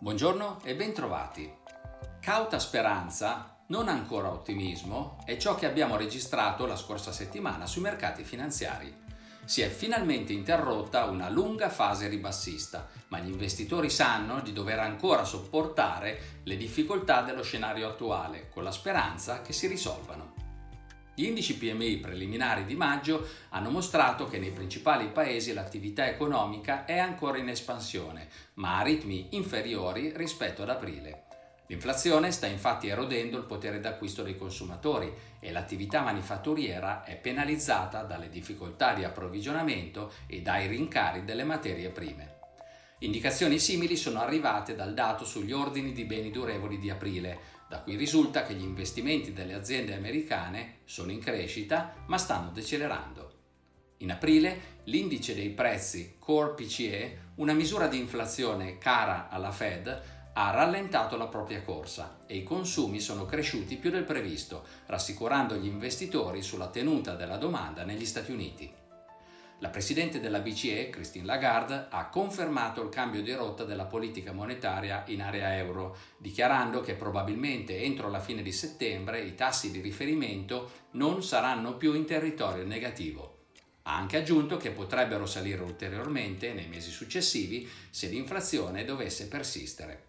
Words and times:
Buongiorno 0.00 0.58
e 0.64 0.74
bentrovati. 0.74 1.50
Cauta 2.20 2.58
speranza, 2.58 3.58
non 3.68 3.88
ancora 3.88 4.28
ottimismo, 4.28 5.18
è 5.24 5.36
ciò 5.36 5.54
che 5.54 5.66
abbiamo 5.66 5.96
registrato 5.96 6.66
la 6.66 6.74
scorsa 6.74 7.12
settimana 7.12 7.64
sui 7.66 7.82
mercati 7.82 8.24
finanziari. 8.24 8.92
Si 9.44 9.60
è 9.60 9.68
finalmente 9.68 10.32
interrotta 10.32 11.04
una 11.04 11.28
lunga 11.28 11.70
fase 11.70 12.08
ribassista, 12.08 12.88
ma 13.08 13.20
gli 13.20 13.30
investitori 13.30 13.88
sanno 13.88 14.40
di 14.40 14.52
dover 14.52 14.80
ancora 14.80 15.24
sopportare 15.24 16.40
le 16.42 16.56
difficoltà 16.56 17.22
dello 17.22 17.44
scenario 17.44 17.88
attuale, 17.88 18.48
con 18.50 18.64
la 18.64 18.72
speranza 18.72 19.42
che 19.42 19.52
si 19.52 19.68
risolvano. 19.68 20.43
Gli 21.16 21.26
indici 21.26 21.56
PMI 21.56 21.98
preliminari 21.98 22.64
di 22.64 22.74
maggio 22.74 23.24
hanno 23.50 23.70
mostrato 23.70 24.26
che 24.26 24.38
nei 24.38 24.50
principali 24.50 25.06
paesi 25.06 25.52
l'attività 25.52 26.08
economica 26.08 26.84
è 26.84 26.98
ancora 26.98 27.38
in 27.38 27.48
espansione, 27.48 28.28
ma 28.54 28.78
a 28.78 28.82
ritmi 28.82 29.28
inferiori 29.30 30.12
rispetto 30.16 30.62
ad 30.62 30.70
aprile. 30.70 31.26
L'inflazione 31.68 32.32
sta 32.32 32.46
infatti 32.46 32.88
erodendo 32.88 33.38
il 33.38 33.44
potere 33.44 33.78
d'acquisto 33.78 34.24
dei 34.24 34.36
consumatori 34.36 35.10
e 35.38 35.52
l'attività 35.52 36.02
manifatturiera 36.02 37.04
è 37.04 37.16
penalizzata 37.16 38.02
dalle 38.02 38.28
difficoltà 38.28 38.92
di 38.92 39.04
approvvigionamento 39.04 40.12
e 40.26 40.42
dai 40.42 40.66
rincari 40.66 41.24
delle 41.24 41.44
materie 41.44 41.90
prime. 41.90 42.42
Indicazioni 42.98 43.58
simili 43.58 43.96
sono 43.96 44.20
arrivate 44.20 44.74
dal 44.74 44.94
dato 44.94 45.24
sugli 45.24 45.52
ordini 45.52 45.92
di 45.92 46.04
beni 46.04 46.30
durevoli 46.30 46.78
di 46.78 46.90
aprile, 46.90 47.38
da 47.68 47.80
cui 47.80 47.96
risulta 47.96 48.42
che 48.44 48.54
gli 48.54 48.62
investimenti 48.62 49.32
delle 49.32 49.54
aziende 49.54 49.94
americane 49.94 50.78
sono 50.84 51.10
in 51.10 51.20
crescita 51.20 51.94
ma 52.06 52.18
stanno 52.18 52.50
decelerando. 52.50 53.32
In 53.98 54.10
aprile 54.10 54.80
l'indice 54.84 55.34
dei 55.34 55.50
prezzi 55.50 56.16
Core 56.18 56.54
PCE, 56.54 57.18
una 57.36 57.52
misura 57.52 57.86
di 57.86 57.98
inflazione 57.98 58.78
cara 58.78 59.28
alla 59.30 59.50
Fed, 59.50 60.02
ha 60.36 60.50
rallentato 60.50 61.16
la 61.16 61.28
propria 61.28 61.62
corsa 61.62 62.18
e 62.26 62.36
i 62.36 62.42
consumi 62.42 63.00
sono 63.00 63.24
cresciuti 63.24 63.76
più 63.76 63.90
del 63.90 64.04
previsto, 64.04 64.64
rassicurando 64.86 65.56
gli 65.56 65.66
investitori 65.66 66.42
sulla 66.42 66.68
tenuta 66.68 67.14
della 67.14 67.36
domanda 67.36 67.84
negli 67.84 68.04
Stati 68.04 68.32
Uniti. 68.32 68.83
La 69.60 69.68
Presidente 69.68 70.20
della 70.20 70.40
BCE, 70.40 70.90
Christine 70.90 71.24
Lagarde, 71.24 71.86
ha 71.88 72.08
confermato 72.08 72.82
il 72.82 72.88
cambio 72.88 73.22
di 73.22 73.32
rotta 73.32 73.64
della 73.64 73.84
politica 73.84 74.32
monetaria 74.32 75.04
in 75.06 75.22
area 75.22 75.56
euro, 75.56 75.96
dichiarando 76.18 76.80
che 76.80 76.94
probabilmente 76.94 77.80
entro 77.80 78.10
la 78.10 78.20
fine 78.20 78.42
di 78.42 78.52
settembre 78.52 79.22
i 79.22 79.34
tassi 79.34 79.70
di 79.70 79.80
riferimento 79.80 80.70
non 80.92 81.22
saranno 81.22 81.76
più 81.76 81.94
in 81.94 82.04
territorio 82.04 82.64
negativo. 82.64 83.46
Ha 83.82 83.96
anche 83.96 84.16
aggiunto 84.16 84.56
che 84.56 84.70
potrebbero 84.70 85.24
salire 85.24 85.62
ulteriormente 85.62 86.52
nei 86.52 86.66
mesi 86.66 86.90
successivi 86.90 87.68
se 87.90 88.08
l'inflazione 88.08 88.84
dovesse 88.84 89.28
persistere. 89.28 90.06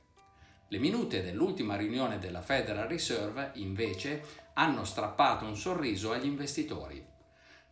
Le 0.70 0.80
minute 0.80 1.22
dell'ultima 1.22 1.76
riunione 1.76 2.18
della 2.18 2.42
Federal 2.42 2.88
Reserve, 2.88 3.52
invece, 3.56 4.24
hanno 4.56 4.84
strappato 4.84 5.46
un 5.46 5.56
sorriso 5.56 6.12
agli 6.12 6.26
investitori. 6.26 7.14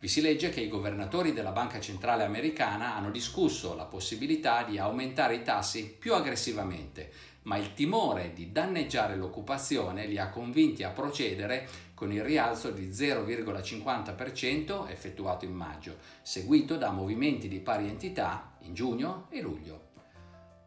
Vi 0.04 0.10
si 0.10 0.20
legge 0.20 0.50
che 0.50 0.60
i 0.60 0.68
governatori 0.68 1.32
della 1.32 1.52
Banca 1.52 1.80
Centrale 1.80 2.24
Americana 2.24 2.94
hanno 2.94 3.10
discusso 3.10 3.74
la 3.74 3.86
possibilità 3.86 4.62
di 4.62 4.76
aumentare 4.76 5.36
i 5.36 5.42
tassi 5.42 5.96
più 5.98 6.12
aggressivamente, 6.12 7.10
ma 7.44 7.56
il 7.56 7.72
timore 7.72 8.34
di 8.34 8.52
danneggiare 8.52 9.16
l'occupazione 9.16 10.04
li 10.04 10.18
ha 10.18 10.28
convinti 10.28 10.82
a 10.82 10.90
procedere 10.90 11.66
con 11.94 12.12
il 12.12 12.22
rialzo 12.22 12.70
di 12.70 12.90
0,50% 12.90 14.90
effettuato 14.90 15.46
in 15.46 15.54
maggio, 15.54 15.96
seguito 16.20 16.76
da 16.76 16.90
movimenti 16.90 17.48
di 17.48 17.60
pari 17.60 17.88
entità 17.88 18.56
in 18.64 18.74
giugno 18.74 19.28
e 19.30 19.40
luglio. 19.40 19.92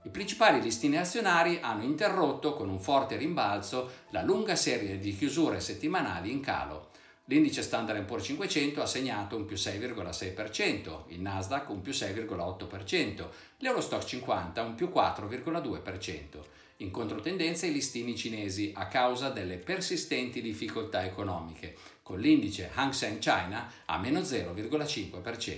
I 0.02 0.10
principali 0.10 0.60
listini 0.60 0.98
azionari 0.98 1.60
hanno 1.62 1.84
interrotto 1.84 2.56
con 2.56 2.70
un 2.70 2.80
forte 2.80 3.18
rimbalzo 3.18 3.92
la 4.10 4.24
lunga 4.24 4.56
serie 4.56 4.98
di 4.98 5.16
chiusure 5.16 5.60
settimanali 5.60 6.32
in 6.32 6.40
calo. 6.40 6.90
L'indice 7.30 7.62
Standard 7.62 8.06
Poor's 8.06 8.24
500 8.24 8.82
ha 8.82 8.86
segnato 8.86 9.36
un 9.36 9.44
più 9.44 9.58
6,6%, 9.58 11.04
il 11.08 11.20
Nasdaq 11.20 11.68
un 11.70 11.82
più 11.82 11.92
6,8%, 11.92 13.28
l'Eurostock 13.58 14.06
50 14.06 14.62
un 14.62 14.76
più 14.76 14.88
4,2%. 14.88 16.22
In 16.78 16.90
controtendenza 16.90 17.66
i 17.66 17.74
listini 17.74 18.16
cinesi 18.16 18.72
a 18.74 18.88
causa 18.88 19.28
delle 19.30 19.58
persistenti 19.58 20.42
difficoltà 20.42 21.04
economiche, 21.04 21.76
con 22.02 22.18
l'indice 22.18 22.72
Hang 22.74 22.94
Seng 22.94 23.20
China 23.20 23.70
a 23.84 23.98
meno 23.98 24.22
0,5%. 24.22 25.56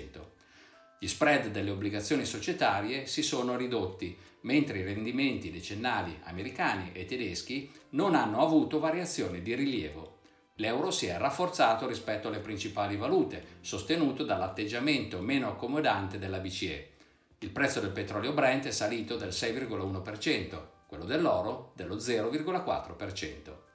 Gli 0.97 1.08
spread 1.08 1.50
delle 1.50 1.69
obbligazioni 1.69 2.25
societarie 2.25 3.06
si 3.06 3.22
sono 3.22 3.56
ridotti, 3.56 4.18
mentre 4.41 4.79
i 4.79 4.84
rendimenti 4.84 5.52
decennali 5.52 6.18
americani 6.24 6.94
e 6.94 7.06
tedeschi 7.06 7.72
non 7.90 8.16
hanno 8.16 8.41
avuto 8.41 8.79
variazioni 8.79 9.44
di 9.44 9.53
rilievo 9.53 10.18
l'euro 10.59 10.92
si 10.92 11.08
è 11.08 11.18
rafforzato 11.18 11.88
rispetto 11.88 12.28
alle 12.28 12.40
principali 12.40 12.96
valute, 12.96 13.58
sostenuto 13.62 14.24
dall'atteggiamento 14.24 15.20
meno 15.20 15.50
accomodante 15.50 16.20
della 16.20 16.40
BCE. 16.40 16.92
Il 17.40 17.50
prezzo 17.50 17.80
del 17.80 17.92
petrolio 17.92 18.34
Brent 18.34 18.68
è 18.68 18.72
salito 18.72 19.16
del 19.16 19.30
6,1%, 19.30 20.62
quello 20.86 21.06
dell'oro 21.06 21.72
dello 21.75 21.96
0,4%. 21.96 23.68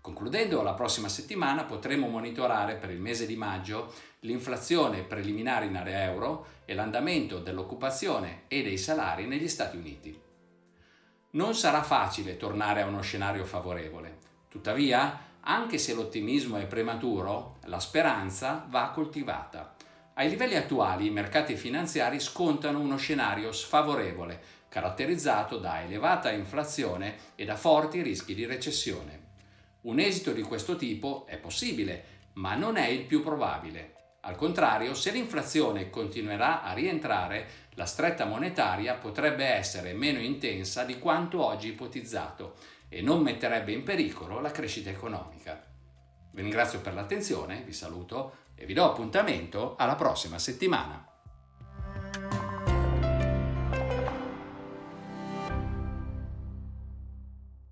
Concludendo, 0.00 0.62
la 0.62 0.74
prossima 0.74 1.08
settimana 1.08 1.64
potremo 1.64 2.06
monitorare 2.06 2.76
per 2.76 2.90
il 2.90 3.00
mese 3.00 3.26
di 3.26 3.36
maggio 3.36 3.92
l'inflazione 4.20 5.02
preliminare 5.02 5.66
in 5.66 5.76
area 5.76 6.04
euro 6.04 6.46
e 6.64 6.74
l'andamento 6.74 7.38
dell'occupazione 7.38 8.44
e 8.46 8.62
dei 8.62 8.78
salari 8.78 9.26
negli 9.26 9.48
Stati 9.48 9.76
Uniti. 9.76 10.18
Non 11.32 11.54
sarà 11.54 11.82
facile 11.82 12.36
tornare 12.36 12.82
a 12.82 12.86
uno 12.86 13.02
scenario 13.02 13.44
favorevole. 13.44 14.18
Tuttavia, 14.48 15.28
anche 15.42 15.78
se 15.78 15.94
l'ottimismo 15.94 16.56
è 16.58 16.66
prematuro, 16.66 17.58
la 17.64 17.80
speranza 17.80 18.66
va 18.68 18.90
coltivata. 18.90 19.74
Ai 20.14 20.28
livelli 20.28 20.54
attuali 20.54 21.06
i 21.06 21.10
mercati 21.10 21.56
finanziari 21.56 22.20
scontano 22.20 22.80
uno 22.80 22.96
scenario 22.96 23.52
sfavorevole, 23.52 24.40
caratterizzato 24.68 25.56
da 25.56 25.82
elevata 25.82 26.30
inflazione 26.30 27.16
e 27.34 27.44
da 27.44 27.56
forti 27.56 28.02
rischi 28.02 28.34
di 28.34 28.44
recessione. 28.44 29.28
Un 29.82 29.98
esito 29.98 30.32
di 30.32 30.42
questo 30.42 30.76
tipo 30.76 31.24
è 31.26 31.38
possibile, 31.38 32.04
ma 32.34 32.54
non 32.54 32.76
è 32.76 32.86
il 32.86 33.06
più 33.06 33.22
probabile. 33.22 33.94
Al 34.22 34.36
contrario, 34.36 34.92
se 34.92 35.10
l'inflazione 35.10 35.88
continuerà 35.88 36.62
a 36.62 36.74
rientrare, 36.74 37.68
la 37.74 37.86
stretta 37.86 38.26
monetaria 38.26 38.94
potrebbe 38.94 39.46
essere 39.46 39.94
meno 39.94 40.18
intensa 40.18 40.84
di 40.84 40.98
quanto 40.98 41.42
oggi 41.42 41.68
ipotizzato 41.68 42.56
e 42.90 43.00
non 43.00 43.22
metterebbe 43.22 43.72
in 43.72 43.84
pericolo 43.84 44.40
la 44.40 44.50
crescita 44.50 44.90
economica. 44.90 45.64
Vi 46.32 46.42
ringrazio 46.42 46.80
per 46.80 46.92
l'attenzione, 46.92 47.62
vi 47.62 47.72
saluto 47.72 48.48
e 48.54 48.66
vi 48.66 48.74
do 48.74 48.84
appuntamento 48.84 49.76
alla 49.76 49.94
prossima 49.94 50.38
settimana. 50.38 51.09